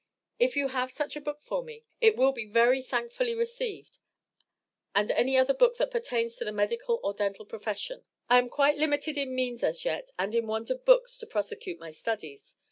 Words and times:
If 0.39 0.55
you 0.57 0.69
have 0.69 0.89
such 0.91 1.15
a 1.15 1.21
book 1.21 1.43
for 1.43 1.63
me, 1.63 1.85
it 1.99 2.15
will 2.17 2.31
be 2.31 2.47
very 2.47 2.81
thankfully 2.81 3.35
received, 3.35 3.99
and 4.95 5.11
any 5.11 5.37
other 5.37 5.53
book 5.53 5.77
that 5.77 5.91
pertains 5.91 6.37
to 6.37 6.43
the 6.43 6.51
medical 6.51 6.99
or 7.03 7.13
dental 7.13 7.45
profession. 7.45 8.03
I 8.27 8.39
am 8.39 8.49
quite 8.49 8.79
limited 8.79 9.15
in 9.15 9.35
means 9.35 9.63
as 9.63 9.85
yet 9.85 10.09
and 10.17 10.33
in 10.33 10.47
want 10.47 10.71
of 10.71 10.85
books 10.85 11.19
to 11.19 11.27
prosecute 11.27 11.77
my 11.77 11.91
studies. 11.91 12.55